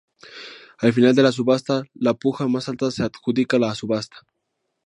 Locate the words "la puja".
1.93-2.47